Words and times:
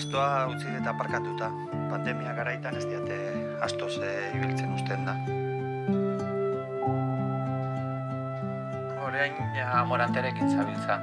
astoa 0.00 0.46
utzi 0.48 0.70
eta 0.72 0.94
aparkatuta. 0.94 1.50
Pandemia 1.90 2.32
garaitan 2.32 2.76
ez 2.78 2.86
diate 2.88 3.16
astoz 3.60 3.98
ibiltzen 4.00 4.72
usten 4.72 5.04
da. 5.04 5.14
Horeain 9.04 9.36
ja 9.58 9.74
amoranterekin 9.82 10.48
zabiltza. 10.54 11.00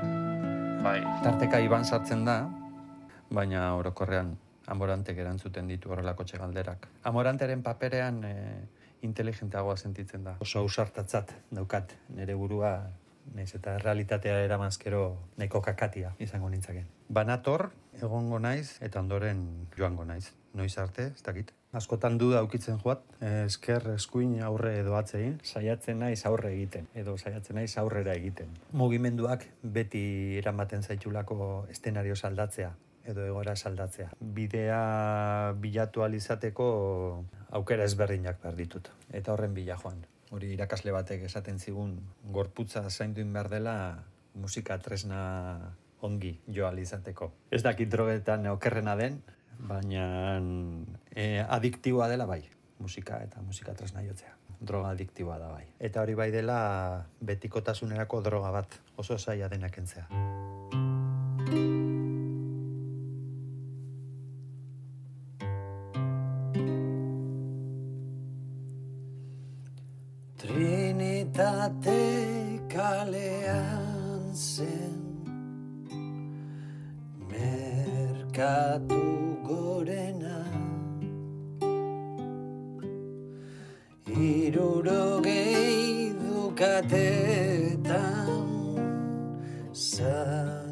Bai. 0.82 1.02
Tarteka 1.22 1.62
iban 1.62 1.86
sartzen 1.86 2.26
da, 2.26 2.40
baina 3.34 3.70
orokorrean 3.78 4.34
amorantek 4.68 5.22
erantzuten 5.22 5.70
ditu 5.70 5.94
horrelako 5.94 6.26
txegalderak. 6.28 6.90
Amoranteren 7.08 7.62
paperean 7.64 8.24
e, 8.26 8.34
inteligentagoa 9.06 9.78
sentitzen 9.78 10.26
da. 10.26 10.40
Oso 10.42 10.64
ausartatzat 10.66 11.36
daukat 11.54 11.94
nire 12.18 12.36
burua 12.36 12.80
naiz 13.36 13.54
eta 13.56 13.78
realitatea 13.82 14.40
eramanzkero 14.46 15.18
nahiko 15.38 15.62
kakatia 15.62 16.14
izango 16.20 16.50
nintzaken. 16.50 16.88
Banator, 17.10 17.70
egongo 18.02 18.40
naiz 18.40 18.78
eta 18.82 19.00
ondoren 19.00 19.68
joango 19.78 20.06
naiz. 20.06 20.32
Noiz 20.58 20.78
arte, 20.82 21.12
ez 21.14 21.24
dakit. 21.24 21.52
Askotan 21.78 22.18
du 22.18 22.32
daukitzen 22.32 22.80
joat, 22.82 23.04
esker 23.22 23.84
eskuin 23.94 24.40
aurre 24.42 24.78
edo 24.80 24.96
atzein, 24.98 25.36
saiatzen 25.44 26.00
naiz 26.02 26.24
aurre 26.26 26.54
egiten, 26.56 26.88
edo 26.96 27.18
saiatzen 27.18 27.60
naiz 27.60 27.78
aurrera 27.78 28.16
egiten. 28.18 28.56
Mugimenduak 28.72 29.46
beti 29.62 30.02
eramaten 30.40 30.82
zaitulako 30.82 31.68
estenario 31.70 32.16
saldatzea, 32.16 32.72
edo 33.06 33.26
egora 33.26 33.56
saldatzea. 33.56 34.10
Bidea 34.40 34.82
bilatu 35.62 36.04
alizateko 36.08 36.68
aukera 37.60 37.88
ezberdinak 37.88 38.42
behar 38.44 38.58
ditut. 38.60 38.92
Eta 39.12 39.36
horren 39.36 39.54
bila 39.54 39.78
joan. 39.84 40.06
Hori 40.32 40.52
irakasle 40.54 40.92
batek 40.92 41.24
esaten 41.30 41.60
zigun 41.60 41.98
gorputza 42.36 42.84
zainduin 42.90 43.32
behar 43.34 43.50
dela 43.50 43.76
musika 44.36 44.78
tresna 44.78 45.22
ongi 46.02 46.34
jo 46.48 46.68
alizateko. 46.68 47.32
Ez 47.52 47.64
dakit 47.64 47.90
drogetan 47.90 48.46
okerrena 48.52 48.96
den, 49.00 49.22
baina 49.60 50.40
e, 51.16 51.42
adiktiboa 51.42 52.08
dela 52.12 52.28
bai, 52.30 52.44
musika 52.80 53.22
eta 53.24 53.42
musika 53.42 53.74
tresna 53.74 54.04
jotzea. 54.06 54.36
Droga 54.60 54.90
adiktiboa 54.94 55.38
da 55.40 55.52
bai. 55.54 55.66
Eta 55.80 56.02
hori 56.02 56.16
bai 56.18 56.32
dela 56.34 56.60
betikotasunerako 57.22 58.22
droga 58.26 58.52
bat, 58.52 58.80
oso 58.98 59.18
zaila 59.18 59.50
denak 59.54 59.78
entzea. 59.78 60.08
Gorena 79.44 80.38
Irurogei 84.08 86.14
dukatetan 86.22 88.18
Saldu 89.74 90.67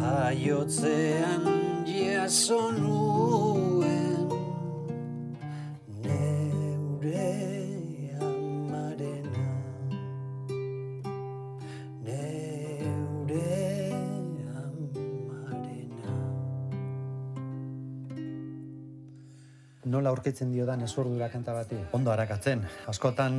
Jaiotzean 0.00 1.42
jaso 1.86 2.60
nuen 2.72 3.65
Nola 19.86 20.10
aurkitzen 20.10 20.50
dio 20.50 20.64
da 20.66 20.74
nezurdura 20.74 21.28
kanta 21.30 21.52
bati? 21.54 21.76
Ondo 21.94 22.10
harakatzen. 22.10 22.64
Askotan 22.90 23.36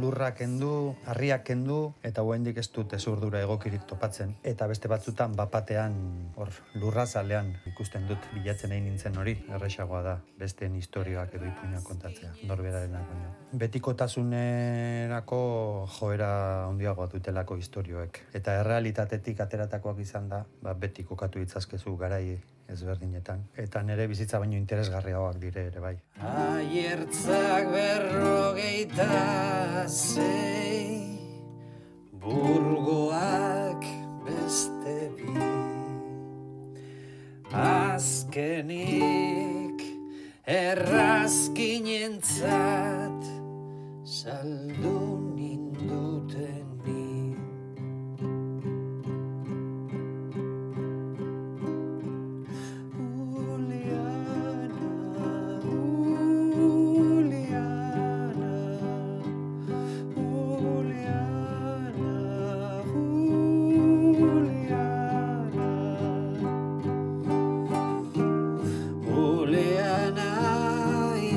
lurra 0.00 0.30
kendu, 0.32 0.94
harriak 1.12 1.42
kendu, 1.44 1.80
eta 2.08 2.22
oraindik 2.24 2.56
ez 2.62 2.70
dut 2.72 2.94
ezurdura 2.96 3.42
egokirik 3.44 3.84
topatzen. 3.90 4.32
Eta 4.52 4.68
beste 4.70 4.88
batzutan 4.88 5.36
bapatean 5.36 5.98
hor 6.40 6.48
lurra 6.80 7.04
zalean 7.04 7.50
ikusten 7.68 8.06
dut 8.08 8.28
bilatzen 8.32 8.72
nahi 8.72 8.80
nintzen 8.86 9.18
hori. 9.20 9.34
Erresagoa 9.58 10.00
da 10.06 10.14
besteen 10.40 10.78
historioak 10.80 11.34
edo 11.36 11.44
ipuinak 11.50 11.84
kontatzea. 11.84 12.32
Norberarenak 12.48 13.04
baino. 13.12 13.34
Betikotasunerako 13.64 15.42
joera 15.98 16.32
handiagoa 16.70 17.10
dutelako 17.12 17.60
historioek. 17.60 18.22
Eta 18.40 18.56
errealitatetik 18.62 19.44
ateratakoak 19.44 20.00
izan 20.08 20.32
da, 20.32 20.40
ba, 20.64 20.72
beti 20.72 21.04
kokatu 21.04 21.44
itzazkezu 21.44 21.98
garai 22.00 22.38
ezberdinetan. 22.72 23.44
Eta 23.56 23.82
nire 23.86 24.06
bizitza 24.10 24.38
baino 24.42 24.56
interesgarriagoak 24.58 25.38
dire 25.42 25.66
ere 25.70 25.80
bai. 25.84 25.94
Aiertzak 26.32 27.70
berrogeita 27.72 29.08
zei 29.88 31.18
Burgoak 32.22 33.84
beste 34.26 34.98
bi 35.16 35.32
Azkenik 37.52 39.11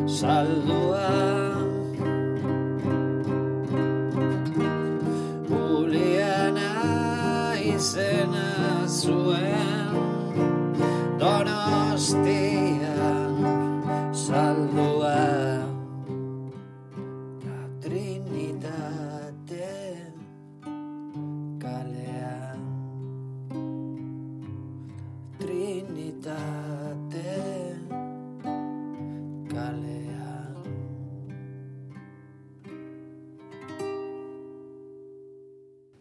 saldua. 0.06 1.10
Juliana 5.50 6.74
izena 7.58 8.86
zuen 8.86 9.98
Donostian 11.18 12.65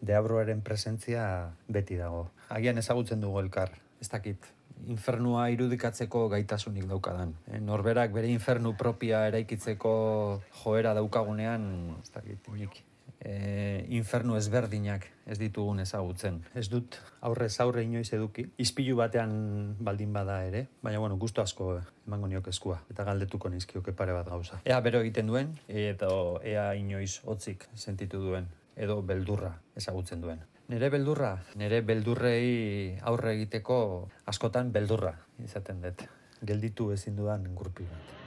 Deabroaren 0.05 0.61
presentzia 0.61 1.25
beti 1.67 1.97
dago. 1.97 2.29
Agian 2.53 2.77
ezagutzen 2.77 3.23
dugu 3.23 3.39
elkar. 3.41 3.71
Ez 4.01 4.09
dakit, 4.11 4.49
infernua 4.91 5.47
irudikatzeko 5.53 6.27
gaitasunik 6.33 6.87
daukadan. 6.89 7.33
E, 7.49 7.61
norberak 7.63 8.13
bere 8.13 8.29
infernu 8.29 8.75
propia 8.77 9.25
eraikitzeko 9.29 9.93
joera 10.63 10.93
daukagunean, 10.97 11.63
ez 12.03 12.11
dakit, 12.13 12.51
nik, 12.53 12.83
e, 13.25 13.85
infernu 13.97 14.37
ezberdinak 14.37 15.07
ez 15.25 15.37
ditugun 15.41 15.81
ezagutzen. 15.81 16.41
Ez 16.53 16.67
dut 16.69 16.99
aurrez 17.25 17.53
aurre 17.63 17.83
inoiz 17.85 18.07
eduki. 18.13 18.45
Ispilu 18.61 18.99
batean 18.99 19.33
baldin 19.79 20.13
bada 20.13 20.41
ere, 20.45 20.67
baina 20.85 21.01
bueno, 21.01 21.17
gustu 21.21 21.41
asko 21.41 21.71
emango 22.05 22.29
niok 22.29 22.51
eskua 22.53 22.81
eta 22.91 23.07
galdetuko 23.07 23.49
nizkioke 23.49 23.95
pare 23.97 24.13
bat 24.13 24.29
gauza. 24.29 24.61
Ea 24.65 24.77
bero 24.85 25.01
egiten 25.01 25.31
duen 25.31 25.55
eta 25.67 26.11
ea 26.43 26.67
inoiz 26.77 27.21
hotzik 27.25 27.65
sentitu 27.73 28.21
duen 28.21 28.51
edo 28.75 29.01
beldurra 29.01 29.53
ezagutzen 29.75 30.21
duen. 30.21 30.43
Nere 30.67 30.89
beldurra, 30.89 31.31
nere 31.61 31.81
beldurrei 31.85 32.97
aurre 33.05 33.35
egiteko 33.35 33.77
askotan 34.25 34.71
beldurra 34.73 35.13
izaten 35.45 35.81
dut. 35.85 36.07
Gelditu 36.41 36.91
ezin 36.91 37.15
dudan 37.15 37.45
gurpi 37.55 37.85
bat. 37.89 38.24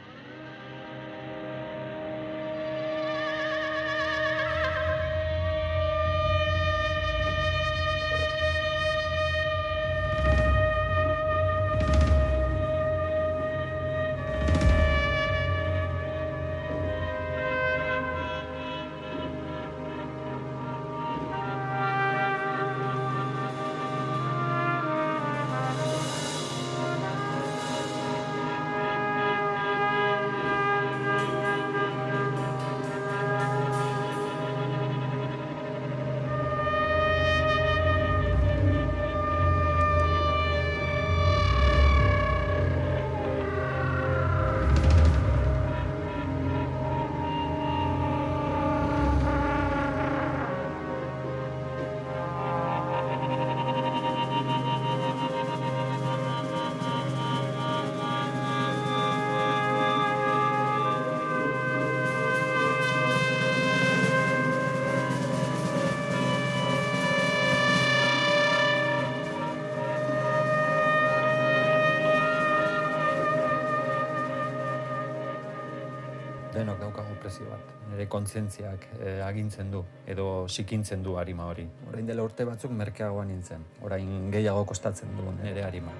Denok 76.58 76.80
daukagu 76.82 77.16
prezio 77.22 77.48
bat. 77.50 77.72
Nire 77.92 78.08
kontzientziak 78.12 78.86
eh, 78.98 79.18
agintzen 79.24 79.72
du, 79.72 79.84
edo 80.06 80.28
sikintzen 80.48 81.02
du 81.06 81.16
harima 81.20 81.48
hori. 81.48 81.66
Orain 81.88 82.06
dela 82.06 82.26
urte 82.26 82.46
batzuk 82.48 82.74
merkeagoan 82.82 83.32
nintzen. 83.32 83.66
Orain 83.86 84.30
gehiago 84.34 84.66
kostatzen 84.68 85.16
du 85.16 85.34
nire 85.42 85.66
harima. 85.66 85.96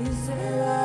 Bere 0.00 0.79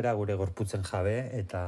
Gera 0.00 0.14
gure 0.16 0.32
gorputzen 0.32 0.80
jabe 0.80 1.12
eta 1.36 1.58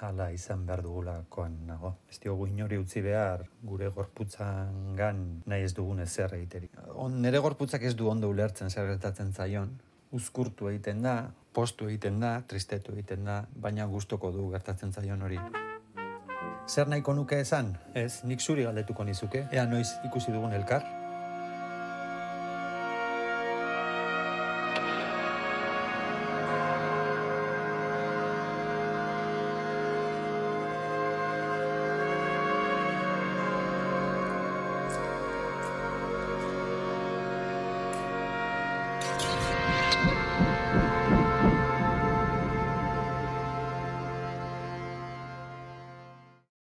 hala 0.00 0.30
izan 0.32 0.62
behar 0.64 0.80
dugulakoan 0.86 1.58
nago. 1.68 1.90
Ez 2.08 2.16
diogu 2.22 2.46
inori 2.48 2.78
utzi 2.80 3.02
behar 3.04 3.44
gure 3.60 3.90
gorputzangan 3.92 5.20
nahi 5.52 5.66
ez 5.66 5.74
dugun 5.76 6.00
ezer 6.00 6.32
egiteri. 6.38 6.70
On, 6.94 7.20
nere 7.26 7.44
gorputzak 7.44 7.84
ez 7.84 7.92
du 7.92 8.08
ondo 8.08 8.32
ulertzen 8.32 8.72
zer 8.72 8.88
gertatzen 8.94 9.34
zaion. 9.36 9.76
Uzkurtu 10.16 10.72
egiten 10.72 11.04
da, 11.04 11.14
postu 11.52 11.92
egiten 11.92 12.24
da, 12.24 12.32
tristetu 12.48 12.96
egiten 12.96 13.28
da, 13.28 13.42
baina 13.52 13.84
gustoko 13.84 14.32
du 14.32 14.48
gertatzen 14.56 14.96
zaion 14.96 15.28
hori. 15.28 15.44
Zer 16.64 16.88
nahiko 16.88 17.12
nuke 17.12 17.44
esan? 17.44 17.74
Ez, 17.92 18.22
nik 18.24 18.40
zuri 18.40 18.64
galdetuko 18.64 19.04
nizuke. 19.04 19.44
Ea 19.52 19.68
noiz 19.68 19.90
ikusi 20.08 20.32
dugun 20.32 20.56
elkar? 20.56 21.03